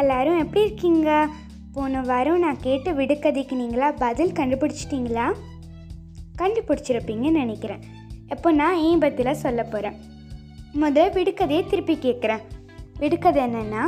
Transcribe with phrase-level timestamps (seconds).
[0.00, 1.10] எல்லாரும் எப்படி இருக்கீங்க?
[1.74, 5.26] போன வாரம் நான் கேட்ட விடுகதைக்கு நீங்களா பதில் கண்டுபிடிச்சிட்டிங்களா?
[6.38, 7.82] கண்டுபிடிச்சிருப்பீங்கன்னு நினைக்கிறேன்.
[8.28, 9.96] எப்போ நான் ஏன் பதிலாக சொல்ல போகிறேன்
[10.72, 12.42] முதல் விடுகதையை திருப்பி கேட்குறேன்
[12.98, 13.82] விடுகதை என்னென்னா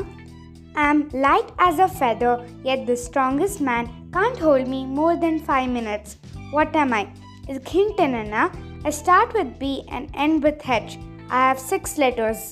[0.75, 5.41] I am light as a feather yet the strongest man can't hold me more than
[5.47, 6.15] five minutes
[6.51, 7.03] what am I
[7.49, 8.43] இதுக்கு ஹிண்ட் என்னென்னா
[8.83, 10.95] I start with B and end with H
[11.29, 12.45] I have six letters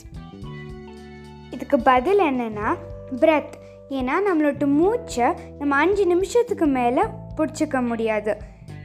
[1.50, 2.68] இதுக்கு பதில் என்னென்னா
[3.20, 3.54] breadth
[3.88, 5.28] ஏன்னா நம்மளோட மூச்சை
[5.58, 7.02] நம்ம அஞ்சு நிமிஷத்துக்கு மேலே
[7.36, 8.32] பிடிச்சிக்க முடியாது.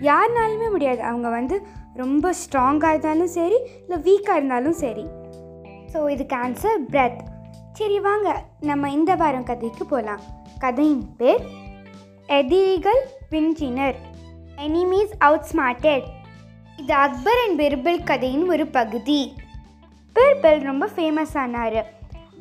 [0.02, 1.02] யாருனாலுமே முடியாது.
[1.02, 1.62] அவங்க வந்து
[1.94, 5.06] ரொம்ப ஸ்ட்ராங்காக இருந்தாலும் சரி இல்லை வீக்காக இருந்தாலும் சரி.
[5.94, 7.22] ஸோ இதுக்கு ஆன்சர் பிரெத்
[7.74, 8.44] சரி வாங்க.
[8.60, 10.20] நம்ம இந்த வாரம் கதைக்கு போகலாம்
[10.58, 11.44] கதையின் பேர்
[12.28, 13.96] எதிரிகள் விஞ்சினர்.
[14.58, 16.04] எனிமீஸ் அவுட் ஸ்மார்ட்டட்
[16.78, 19.34] இது அக்பர் அண்ட் பிர்பல் கதையின் ஒரு பகுதி.
[20.16, 21.94] பிர்பல் ரொம்ப ஃபேமஸ் ஆனார்.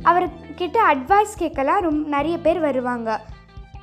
[0.03, 1.81] அவர்கிட்ட அட்வைஸ் கேட்கலாம்.
[1.81, 3.21] ரொம் நிறைய பேர் வருவாங்க.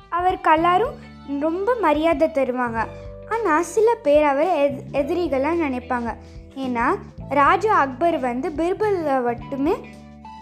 [0.08, 0.94] அவருக்கு எல்லாரும்
[1.40, 2.80] ரொம்ப மரியாதை தருவாங்க.
[3.28, 6.10] ஆனால் சில பேர் அவர் எத் எதிரிகளாக நினைப்பாங்க.
[6.54, 6.86] ஏன்னா
[7.28, 9.74] ராஜா அக்பர் வந்து பிர்பலை மட்டுமே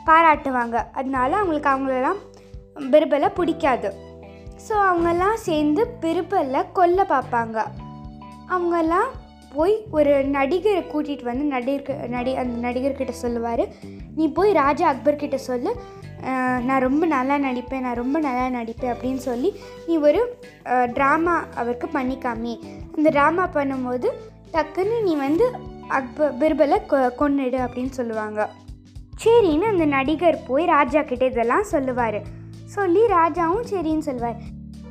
[0.07, 0.77] பாராட்டுவாங்க.
[0.93, 2.21] அதனால அவங்களுக்கு அவங்களெல்லாம்
[2.93, 3.91] பிர்பலை பிடிக்காது.
[4.69, 7.59] ஸோ அவங்கெல்லாம் சேர்ந்து பிர்பலை கொல்ல பார்ப்பாங்க.
[8.49, 9.11] அவங்கெல்லாம்
[9.55, 13.65] போய் ஒரு நடிகரை கூட்டிகிட்டு வந்து நடிகர் நடி அந்த நடிகர்கிட்ட சொல்லுவார்.
[14.19, 15.73] நீ போய் ராஜா அக்பர்கிட்ட சொல்லு.
[16.69, 19.51] நான் ரொம்ப நல்லா நடிப்பேன் நான் ரொம்ப நல்லா நடிப்பேன் அப்படின்னு சொல்லி
[19.87, 20.21] நீ ஒரு
[20.97, 22.17] ட்ராமா அவருக்கு பண்ணி
[22.97, 24.09] அந்த ட்ராமா பண்ணும்போது
[24.55, 25.47] டக்குன்னு நீ வந்து
[25.99, 28.41] அக்பர் பிர்பலை கொ கொன்னிடு அப்படின்னு சொல்லுவாங்க.
[29.25, 32.21] சரின்னு அந்த நடிகர் போய் ராஜா கிட்டே இதெல்லாம் சொல்லுவார்.
[32.77, 34.39] சொல்லி ராஜாவும் சரின்னு சொல்லுவார்.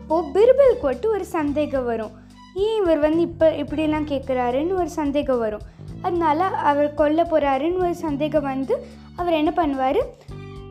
[0.07, 2.15] ஓ பிர்பலுக்கு மட்டும் ஒரு சந்தேகம் வரும்.
[2.59, 5.61] ஏன் இவர் வந்து இப்போ இப்படிலாம் கேட்குறாருன்னு ஒரு சந்தேகம் வரும்.
[6.01, 9.99] அதனால அவர் கொல்ல போகிறாருன்னு ஒரு சந்தேகம் வந்து அவர் என்ன பண்ணுவார்?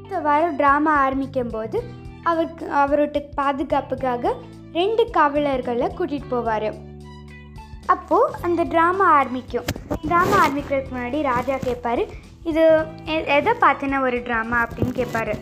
[0.03, 1.83] இந்த வாரம் ட்ராமா ஆரம்பிக்கும் போது
[2.23, 4.35] அவருக்கு அவரோட பாதுகாப்புக்காக
[4.73, 6.75] ரெண்டு காவலர்களை கூட்டிகிட்டு போவார்.
[7.87, 9.65] அப்போது அந்த ட்ராமா ஆரம்பிக்கும்.
[10.09, 12.09] ட்ராமா ஆரம்பிக்கிறதுக்கு முன்னாடி ராஜா கேட்பாரு
[12.43, 15.35] இது எ- எதை பார்த்தின ஒரு ட்ராமா அப்படின்னு கேட்பாரு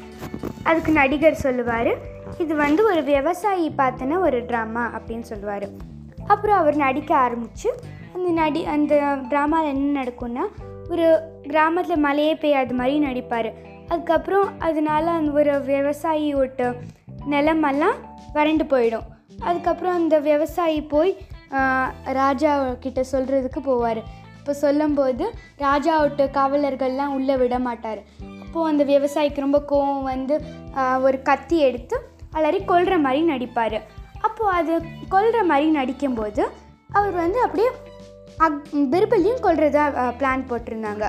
[0.62, 1.90] அதுக்கு நடிகர் சொல்லுவார்
[2.38, 5.94] இது வந்து ஒரு விவசாயி பார்த்தின ஒரு ட்ராமா அப்படின்னு சொல்லுவார்.
[6.32, 7.69] அப்புறம் அவர் நடிக்க ஆரம்பித்து
[8.14, 8.94] அந்த நடி அந்த
[9.31, 10.44] ட்ராமாவில் என்ன நடக்கும்னா
[10.92, 11.06] ஒரு
[11.53, 13.50] கிராமத்தில் மழையே பெய்யாத மாதிரி நடிப்பார்.
[13.88, 16.69] அதுக்கப்புறம் அதனால அந்த ஒரு விவசாயியோட
[17.32, 17.97] நிலமெல்லாம்
[18.36, 19.06] வறண்டு போயிடும்.
[19.48, 21.12] அதுக்கப்புறம் அந்த விவசாயி போய்
[22.20, 22.53] ராஜா
[22.84, 24.00] கிட்ட சொல்கிறதுக்கு போவார்.
[24.38, 25.25] இப்போ சொல்லும்போது
[25.66, 28.00] ராஜாவோட காவலர்கள்லாம் உள்ளே விட மாட்டார்.
[28.42, 30.34] அப்போது அந்த விவசாயிக்கு ரொம்ப கோவம் வந்து
[31.06, 31.97] ஒரு கத்தி எடுத்து
[32.38, 33.78] அலறி கொள்கிற மாதிரி நடிப்பார்.
[34.38, 34.74] அப்போது அது
[35.10, 36.42] கொல்கிற மாதிரி நடிக்கும்போது
[36.92, 37.69] அவர் வந்து அப்படியே
[38.38, 39.84] அக் பிர்பலையும் கொல்றதா
[40.19, 41.04] பிளான் போட்டிருந்தாங்க.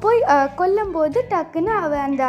[0.00, 0.20] போய்
[0.58, 2.22] கொல்லும்போது டக்குன்னு அவ அந்த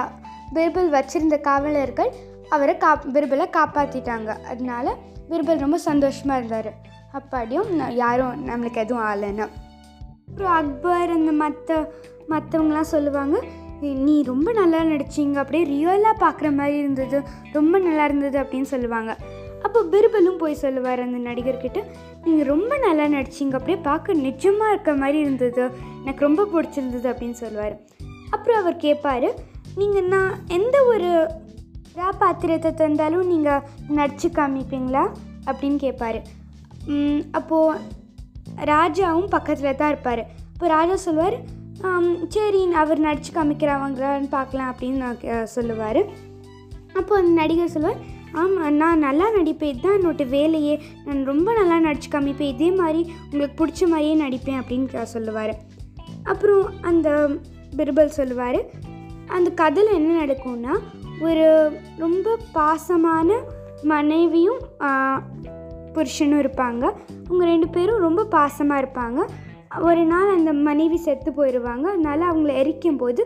[0.53, 2.11] பிர்பல் வச்சுருந்த காவலர்கள்
[2.49, 4.95] அவரை கா பிர்பலை காப்பாற்றிட்டாங்க அதனால
[5.29, 6.71] பிர்பல் ரொம்ப சந்தோஷமாக இருந்தார்.
[7.13, 9.47] அப்பாடியும் யாரும் நம்மளுக்கு எதுவும் ஆகலைன்னு
[10.29, 11.91] அப்புறம் அக்பர் அந்த மற்ற
[12.29, 13.35] மற்றவங்களாம் சொல்லுவாங்க
[13.81, 17.17] "நீ- நீ ரொம்ப நல்லா நடிச்சிங்க அப்படியே ரியலாக பார்க்குற மாதிரி இருந்தது
[17.53, 19.11] ரொம்ப நல்லா இருந்தது அப்படின்னு சொல்லுவாங்க.
[19.65, 21.79] அப்போ பிர்பலும் போய் சொல்லுவார் அந்த நடிகர்கிட்ட.
[22.25, 23.57] நீங்கள் ரொம்ப நல்லா நடிச்சிங்க.
[23.59, 25.65] அப்படியே பார்க்க நிஜமாக இருக்க மாதிரி இருந்தது.
[26.03, 27.75] எனக்கு ரொம்ப பிடிச்சிருந்தது அப்படின்னு சொல்லுவார்.
[28.35, 29.27] அப்புறம் அவர் கேட்பார்
[29.81, 31.09] நீங்கள் நான் எந்த ஒரு
[31.95, 33.65] கதாபாத்திரத்தை தந்தாலும் நீங்கள்
[33.99, 35.03] நடிச்சு காமிப்பீங்களா?
[35.49, 36.21] அப்படின்னு கேட்பாரு
[37.39, 37.81] அப்போது
[38.71, 40.23] ராஜாவும் பக்கத்தில் தான் இருப்பார்.
[40.53, 41.37] இப்போ ராஜா சொல்லுவார்
[42.33, 46.01] சரி அவர் நடிச்சு காமிக்கிறவங்களான்னு பார்க்கலாம் அப்படின்னு நான் சொல்லுவார்.
[46.99, 48.01] அப்போ அந்த நடிகர் சொல்லுவார்
[48.41, 49.71] ஆமாம் நான் நல்லா நடிப்பேன்.
[49.73, 50.75] இதுதான் என்னோட வேலையே.
[51.05, 53.01] நான் ரொம்ப நல்லா நடிச்சு காமிப்பேன் இதே மாதிரி
[53.31, 55.53] உங்களுக்கு பிடிச்ச மாதிரியே நடிப்பேன் அப்படின்னு சொல்லுவார்.
[56.31, 57.09] அப்புறம் அந்த
[57.77, 58.59] பிர்பல் சொல்லுவார்
[59.35, 60.73] அந்த கதையில் என்ன நடக்கும்னா
[61.27, 61.45] ஒரு
[62.03, 63.39] ரொம்ப பாசமான
[63.91, 64.61] மனைவியும்
[65.95, 66.83] புருஷனும் இருப்பாங்க.
[67.25, 69.19] அவங்க ரெண்டு பேரும் ரொம்ப பாசமாக இருப்பாங்க.
[69.89, 73.21] ஒரு நாள் அந்த மனைவி செத்து போயிடுவாங்க அதனால் அவங்கள எரிக்கும் போது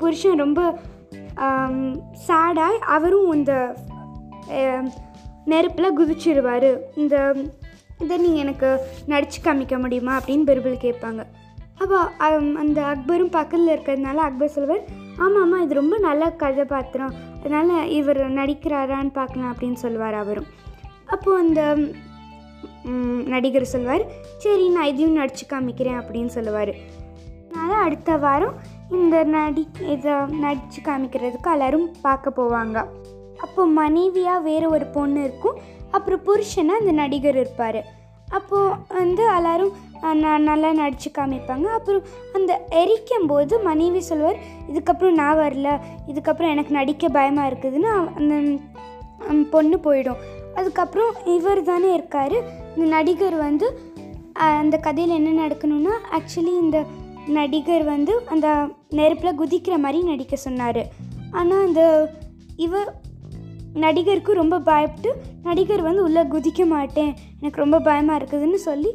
[0.00, 0.60] புருஷன் ரொம்ப
[2.26, 3.54] சேடாய் அவரும் இந்த
[5.52, 6.70] நெருப்பில் குதிச்சிருவார்.
[7.02, 7.16] இந்த
[8.04, 8.68] இதை நீங்கள் எனக்கு
[9.12, 11.22] நடிச்சு காமிக்க முடியுமா அப்படின்னு பிர்பிள் கேட்பாங்க.
[11.82, 11.98] அப்போ
[12.62, 14.84] அந்த அக்பரும் பக்கத்தில் இருக்கிறதுனால அக்பர் சொல்லுவார்
[15.24, 20.48] ஆமாம் ஆமாம் இது ரொம்ப நல்ல கதாபாத்திரம் அதனால் இவர் நடிக்கிறாரான்னு பார்க்கலாம் அப்படின்னு சொல்லுவார் அவரும்.
[21.14, 21.60] அப்போது அந்த
[23.34, 24.04] நடிகர் சொல்லுவார்
[24.42, 26.72] சரி நான் இதையும் நடிச்சு காமிக்கிறேன் அப்படின்னு சொல்லுவார்.
[27.56, 28.52] அதனால் அடுத்த வாரம்
[28.90, 32.84] இந்த நடி இதை நடித்து காமிக்கிறதுக்கு எல்லோரும் பார்க்க போவாங்க.
[33.40, 35.58] அப்போ மனைவியாக வேறு ஒரு பொண்ணு இருக்கும்.
[35.90, 37.84] அப்புறம் புருஷனாக அந்த நடிகர் இருப்பார்.
[38.30, 39.72] அப்போது வந்து எல்லோரும்
[40.02, 41.64] ந- நல்லா நடித்து காமிப்பாங்க.
[41.64, 42.02] அப்புறம்
[42.34, 44.36] அந்த எரிக்கும் போது மனைவி சொல்லுவார்
[44.72, 45.78] இதுக்கப்புறம் நான் வரல.
[46.08, 48.60] இதுக்கப்புறம் எனக்கு நடிக்க பயமாக இருக்குதுன்னு அந்த
[49.50, 50.16] பொண்ணு போயிடும்.
[50.54, 52.32] அதுக்கப்புறம் இவர் தானே இருக்கார்.
[52.76, 53.78] இந்த நடிகர் வந்து
[54.32, 56.84] அந்த கதையில் என்ன நடக்கணும்னா ஆக்சுவலி இந்த
[57.38, 58.48] நடிகர் வந்து அந்த
[58.98, 60.82] நெருப்பில் குதிக்கிற மாதிரி நடிக்க சொன்னார்.
[61.38, 61.82] ஆனால் அந்த
[62.66, 62.90] இவர்
[63.84, 65.10] நடிகருக்கு ரொம்ப பயப்பட்டு
[65.42, 68.90] நடிகர் வந்து உள்ளே குதிக்க மாட்டேன் எனக்கு ரொம்ப பயமாக இருக்குதுன்னு சொல்லி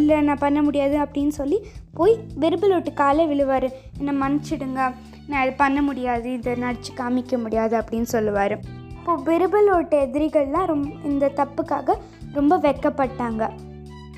[0.00, 1.58] இல்லை நான் பண்ண முடியாது அப்படின்னு சொல்லி
[1.98, 3.68] போய் வெறுபலோட்டு காலை விழுவார்.
[3.98, 4.80] என்னை மன்னிச்சிடுங்க
[5.28, 8.56] நான் அது பண்ண முடியாது இதை நடித்து காமிக்க முடியாது அப்படின்னு சொல்லுவார்.
[8.98, 11.96] இப்போது பிரிபலோட்ட எதிரிகள்லாம் ரொம்ப இந்த தப்புக்காக
[12.32, 13.42] ரொம்ப வெக்கப்பட்டாங்க.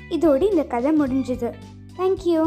[0.09, 1.49] இதோடு இந்த கதை முடிஞ்சுது.
[1.97, 2.41] தேங்க்யூ